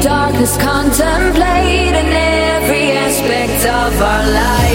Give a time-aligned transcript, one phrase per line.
[0.00, 4.67] darkness contemplating every aspect of our life.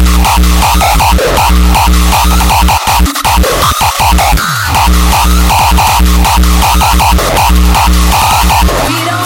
[0.00, 0.04] We
[9.04, 9.17] don't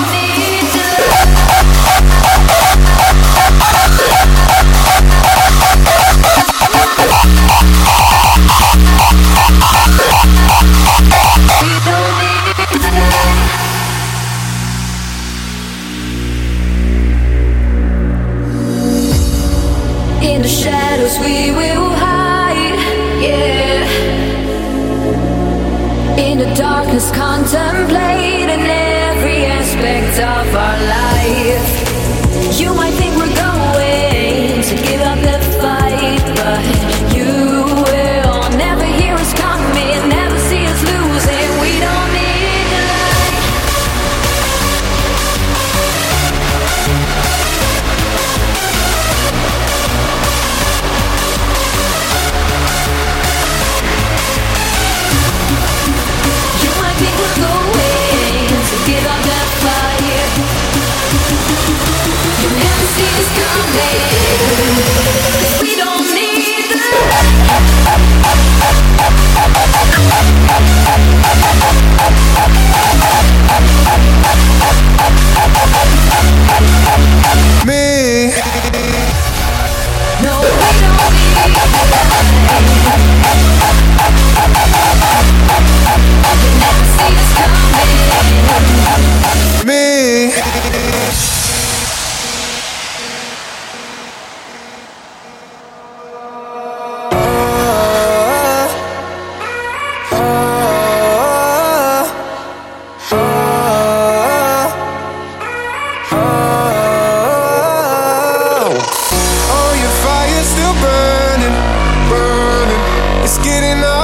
[113.34, 114.02] It's getting up.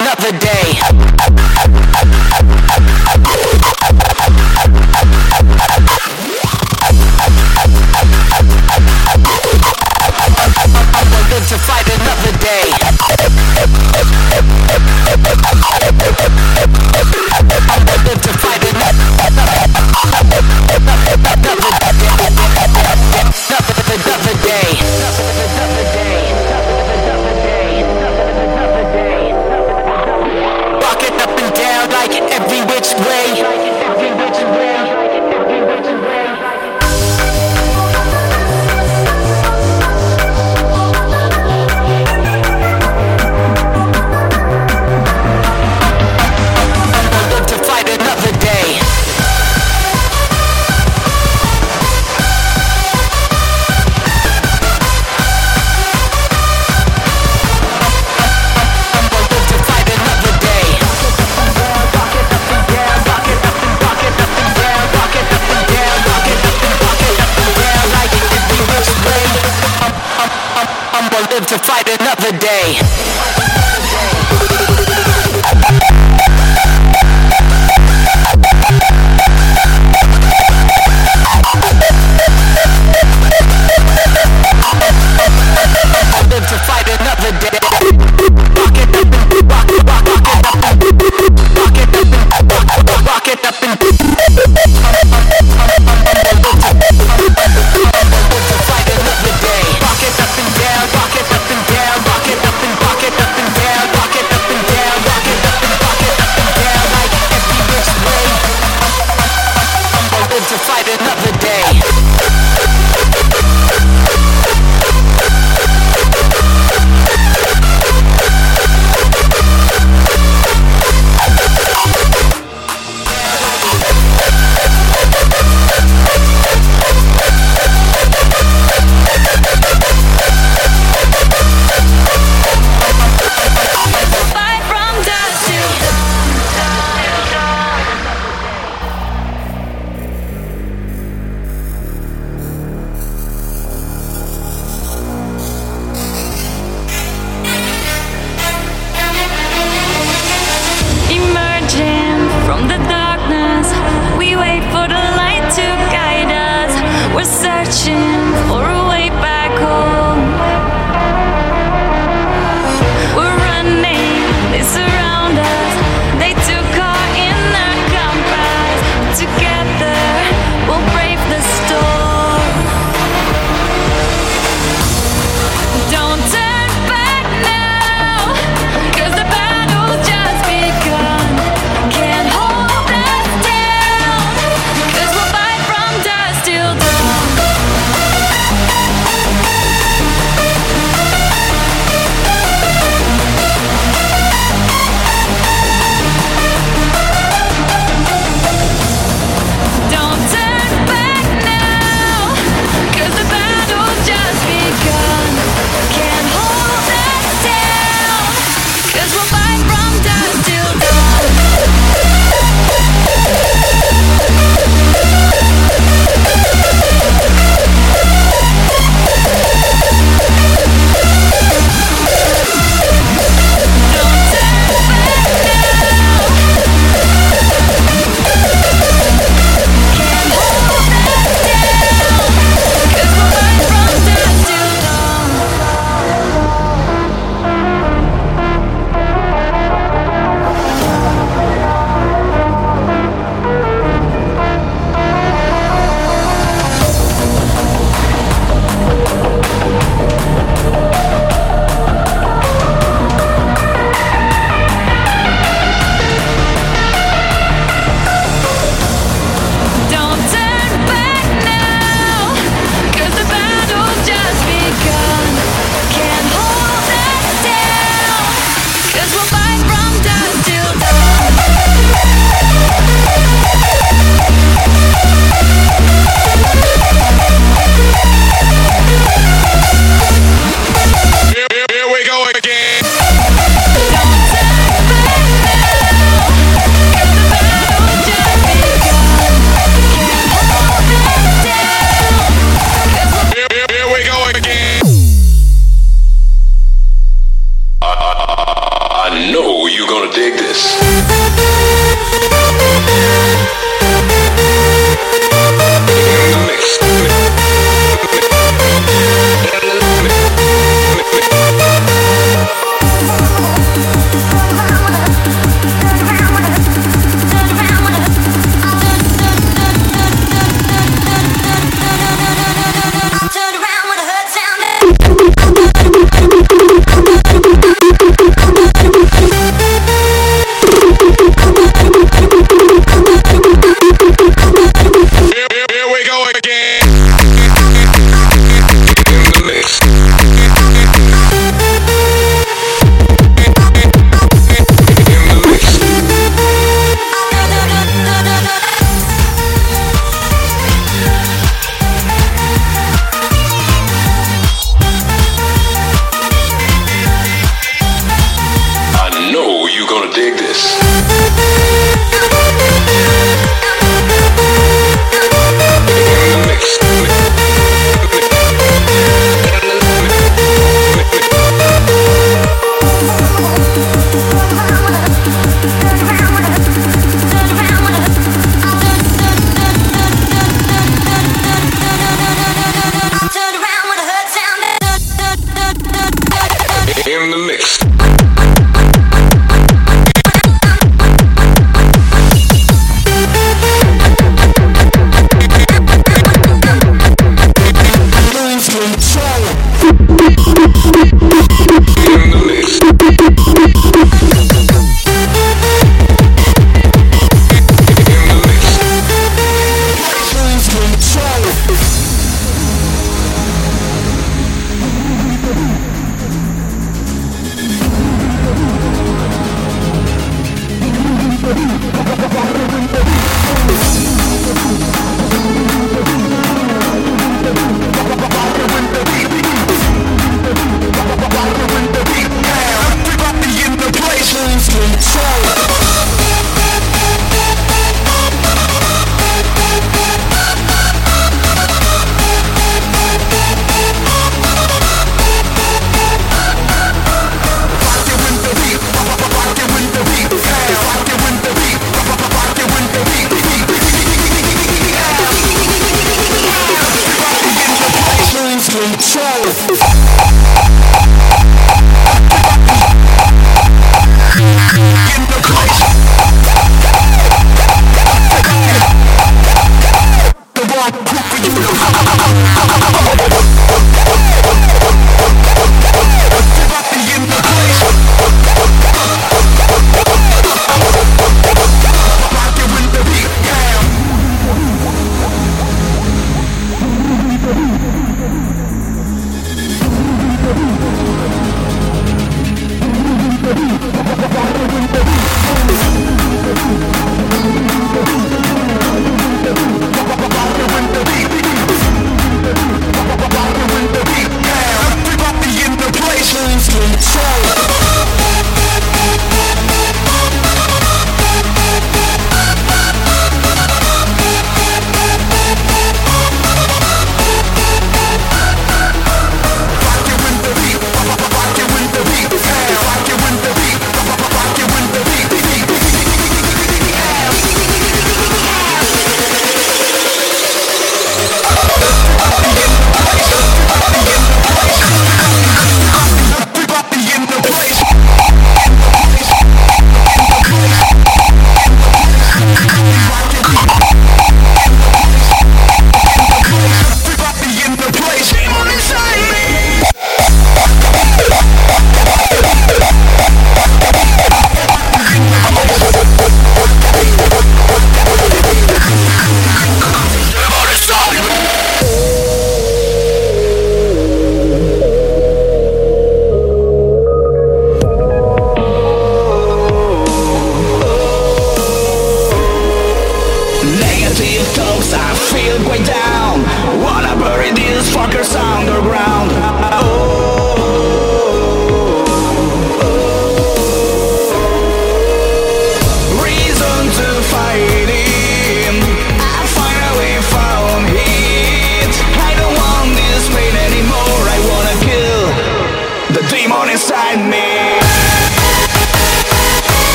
[0.00, 1.31] Another day.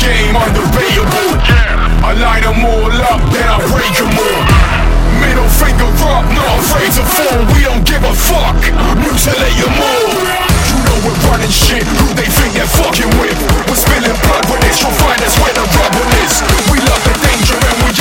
[0.00, 1.36] game unbeatable.
[2.00, 4.42] I light them all up, then I break them all.
[5.20, 7.40] Middle finger up, not afraid to fall.
[7.52, 8.56] We don't give a fuck,
[8.96, 10.08] mutilate them all.
[10.70, 13.36] You know we're running shit, who they think they're fucking with?
[13.68, 16.34] We're spilling blood when it's your finest where the rubble is.
[16.72, 17.99] We love the danger and we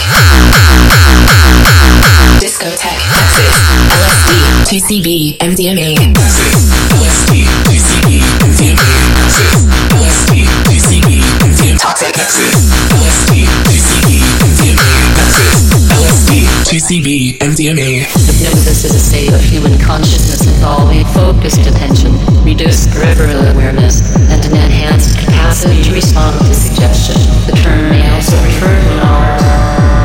[2.40, 3.02] Discotheque.
[3.14, 3.54] Access.
[3.94, 4.32] LSD.
[4.66, 5.36] TCB.
[5.38, 5.94] MDMA.
[6.90, 7.46] LSD.
[7.64, 8.08] TCB.
[8.40, 8.90] MDMA.
[9.94, 10.32] LSD.
[10.64, 11.22] TCB.
[11.40, 11.78] MDMA.
[11.78, 12.16] Toxic.
[12.16, 13.65] LSD.
[16.66, 17.38] TCB.
[17.38, 18.02] MDMA.
[18.10, 22.12] Hypnosis is a state of human consciousness involving focused attention,
[22.42, 27.14] reduced peripheral awareness, and an enhanced capacity to respond to suggestion.
[27.46, 29.95] The term may also refer to an art.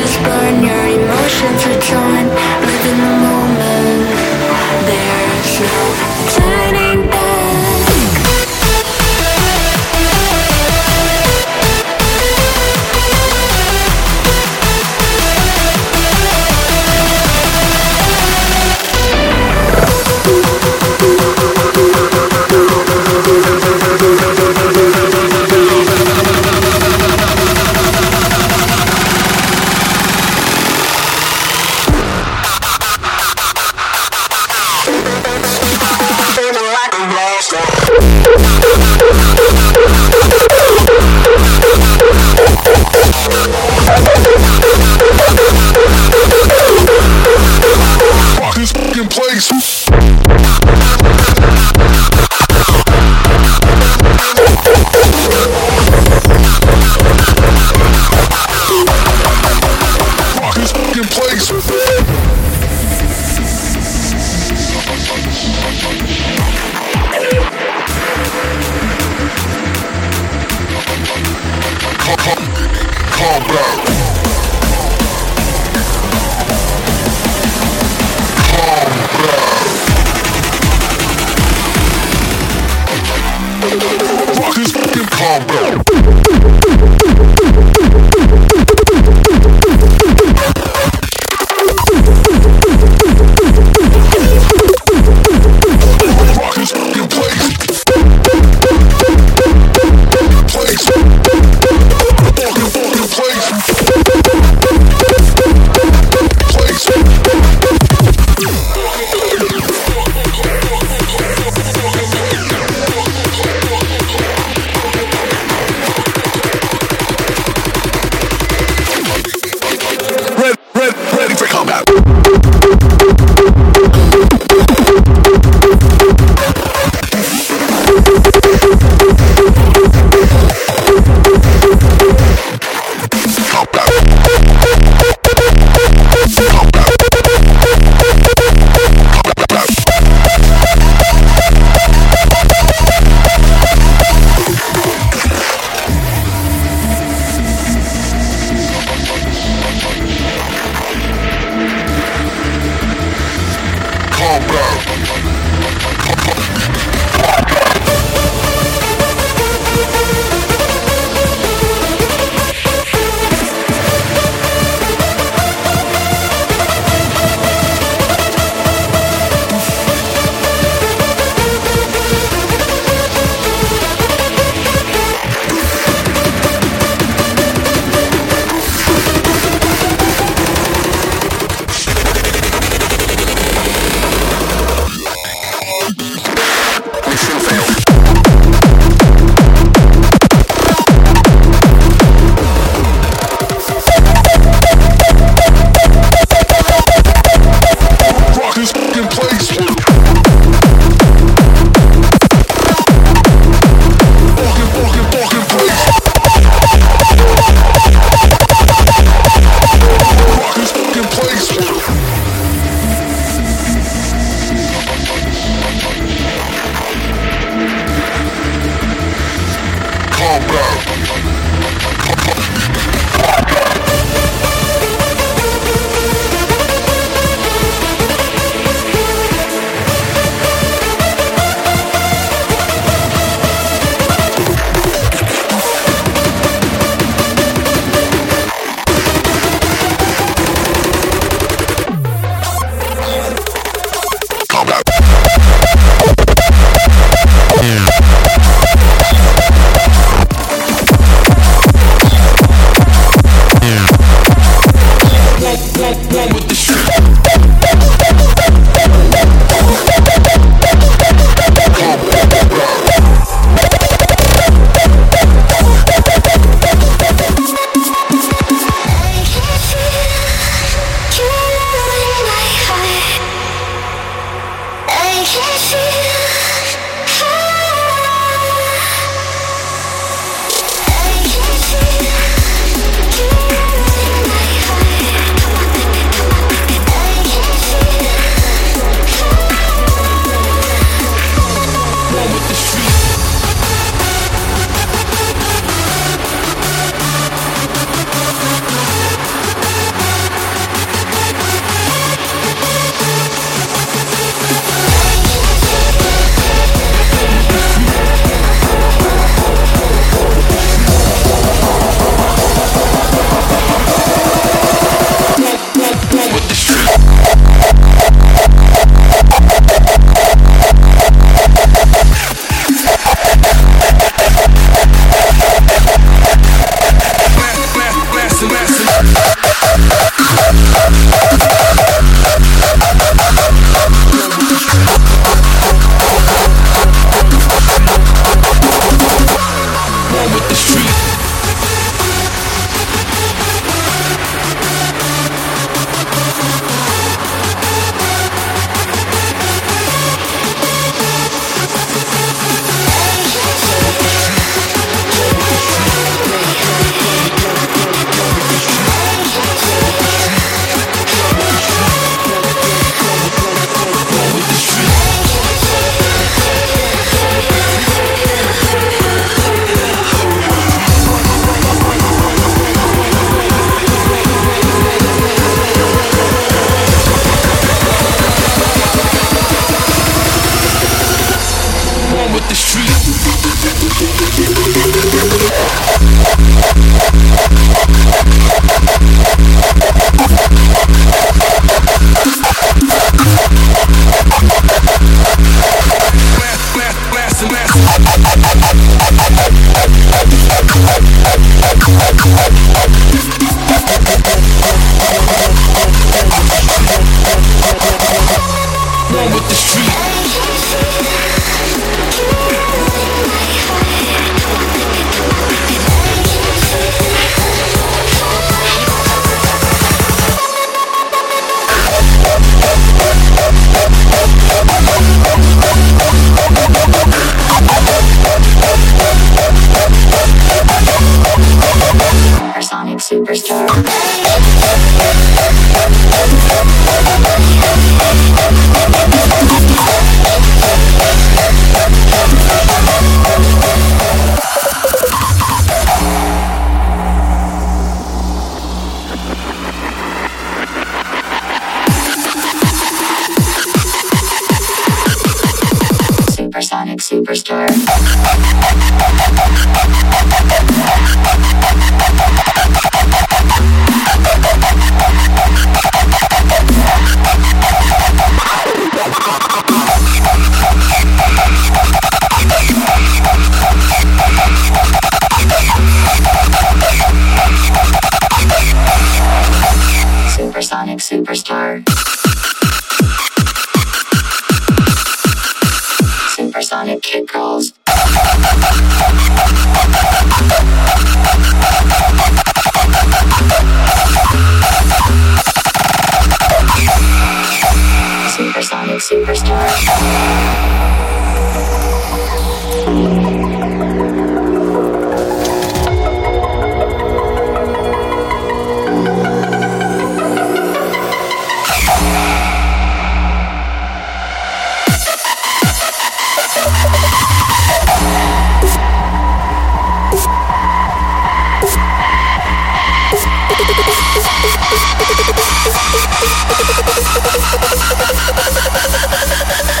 [0.00, 2.17] just burn your emotions return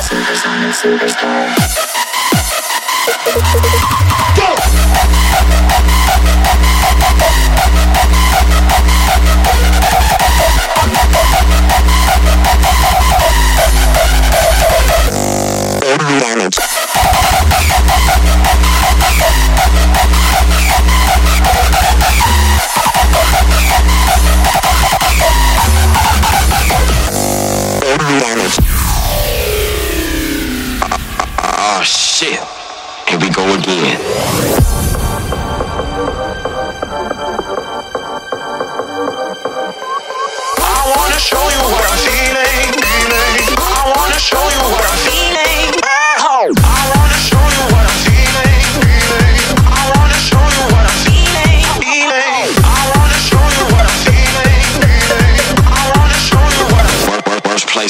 [0.00, 1.54] Superstar, superstar.
[4.36, 4.57] Go!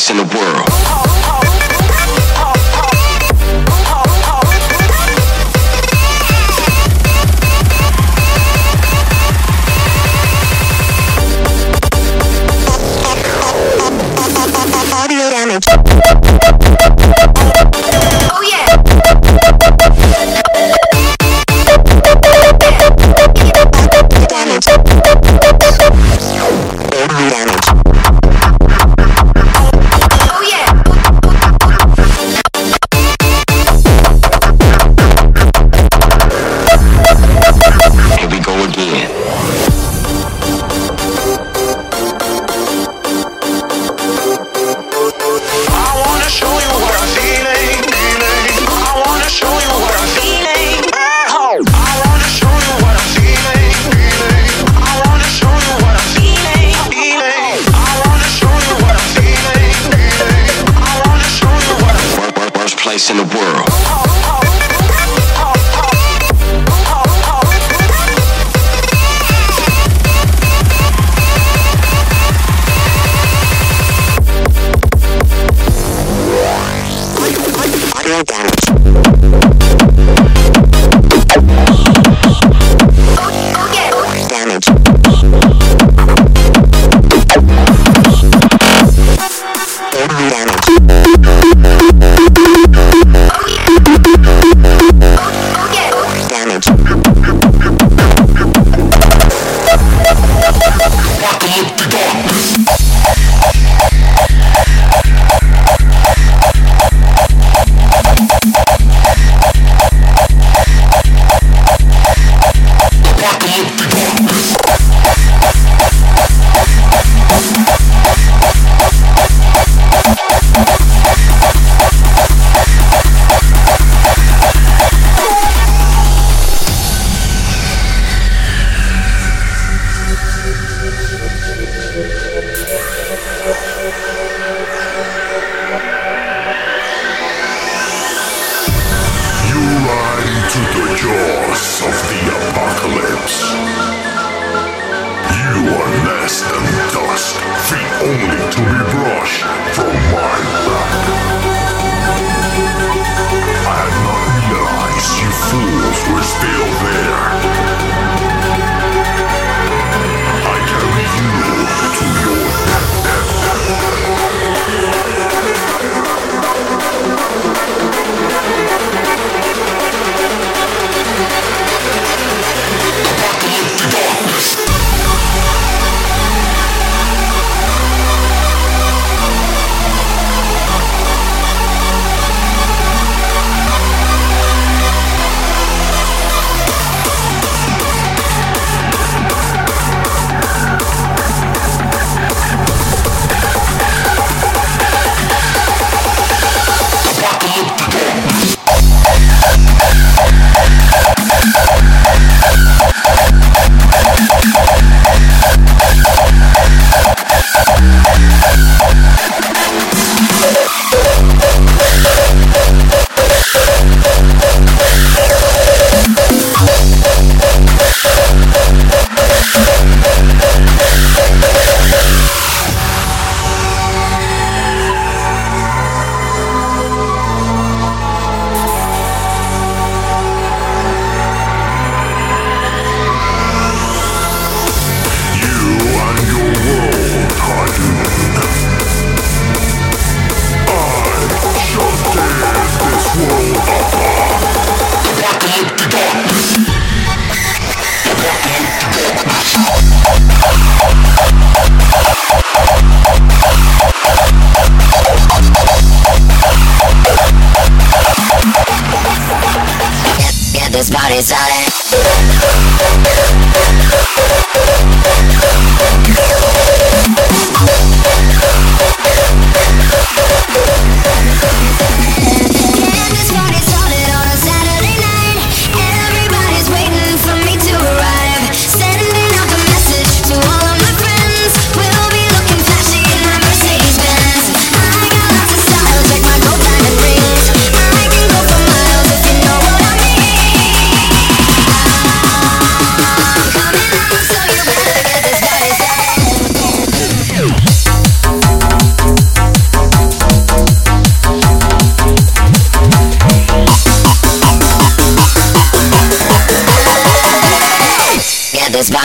[0.01, 0.48] Oh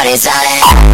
[0.04, 0.93] party's on it.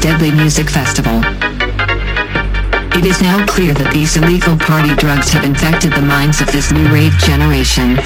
[0.00, 1.20] Deadly Music Festival.
[2.96, 6.72] It is now clear that these illegal party drugs have infected the minds of this
[6.72, 7.96] new rave generation.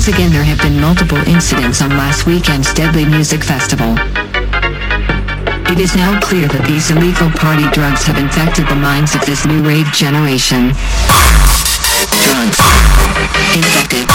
[0.00, 3.92] Once again there have been multiple incidents on last weekend's deadly music festival.
[5.68, 9.44] It is now clear that these illegal party drugs have infected the minds of this
[9.44, 10.72] new rave generation.
[12.24, 12.56] Drugs.
[13.52, 14.08] Infected.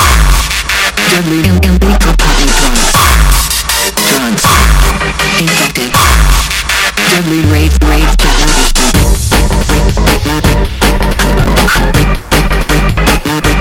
[1.14, 2.90] Deadly Ill- illegal party drugs.
[4.10, 4.42] Drugs.
[5.38, 5.94] Infected.
[7.14, 8.90] Deadly rave rave generation.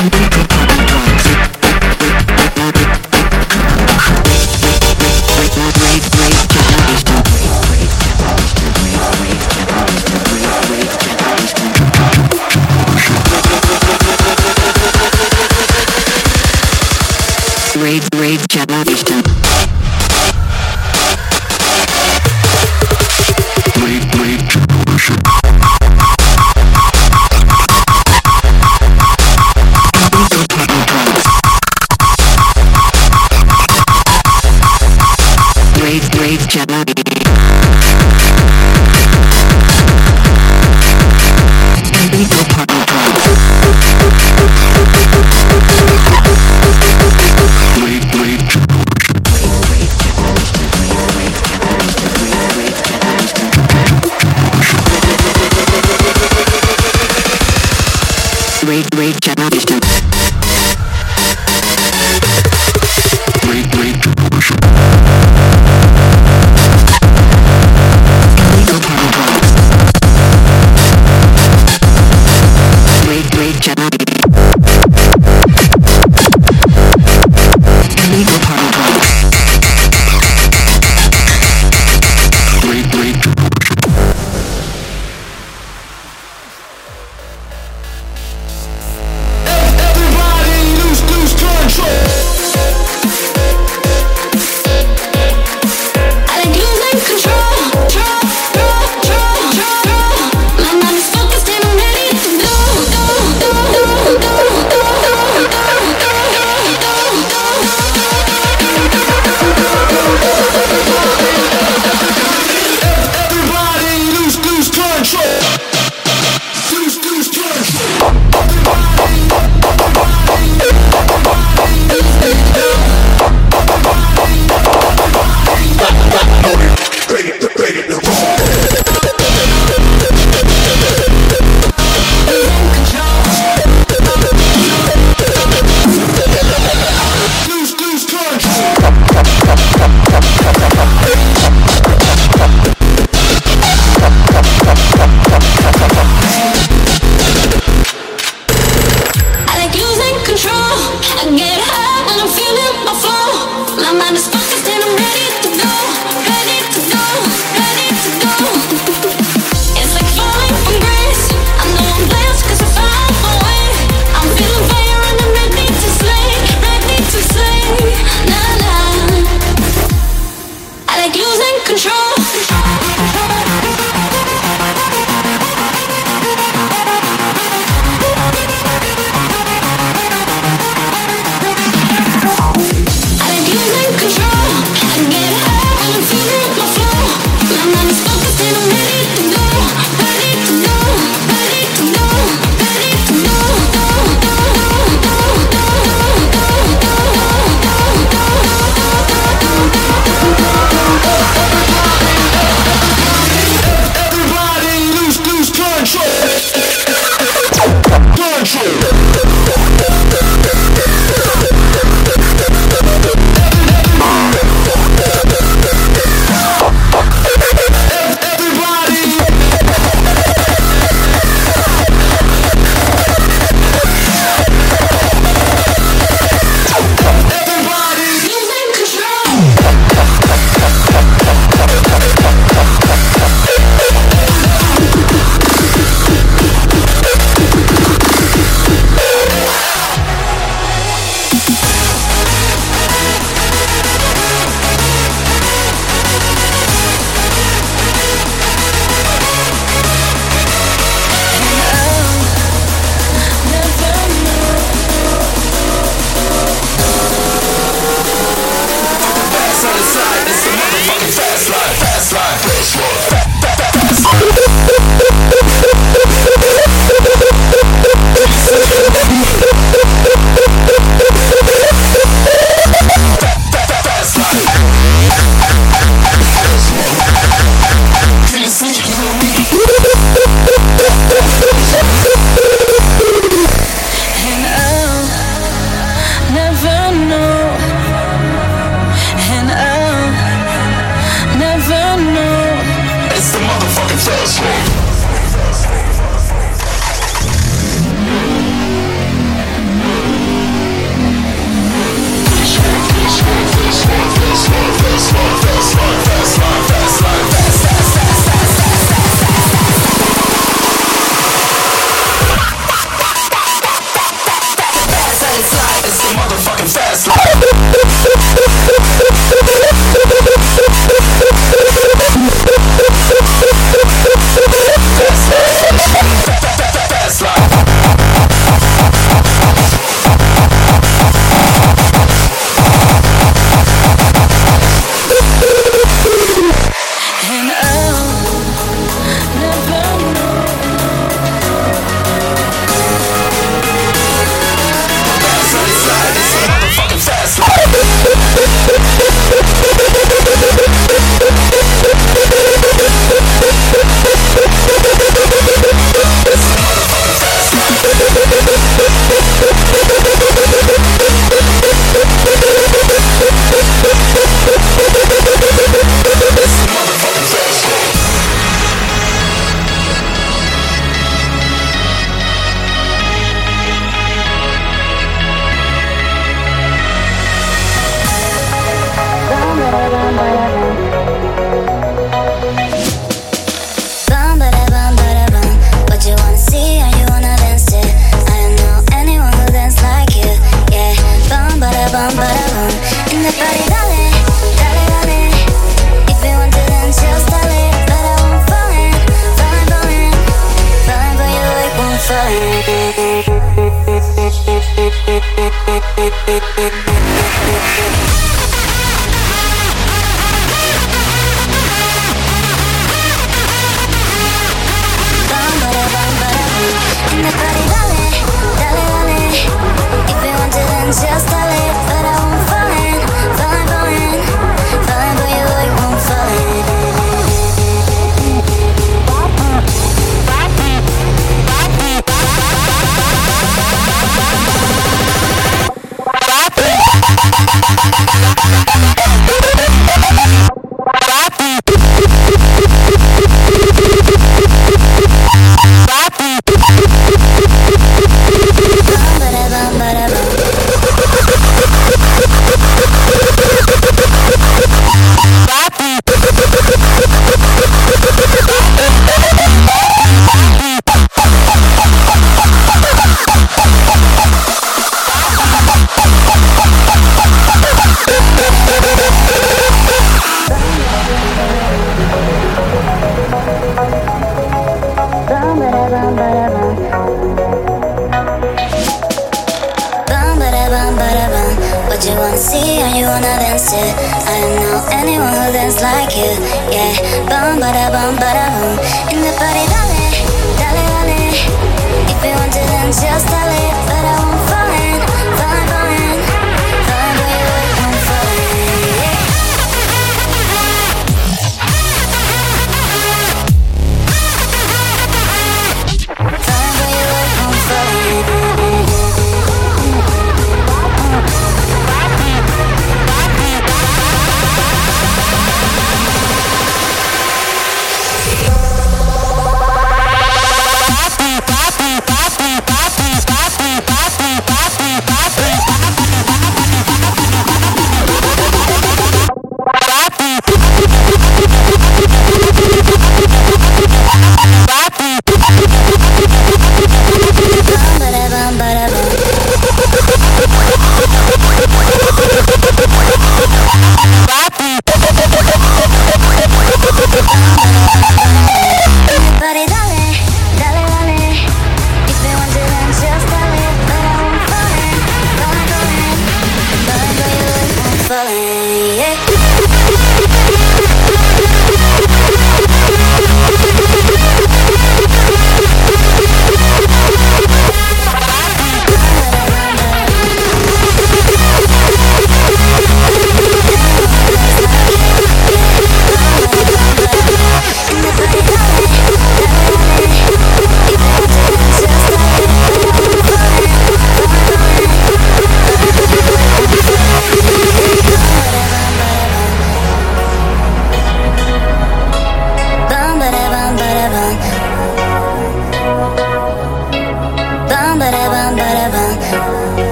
[0.00, 0.85] Illegal party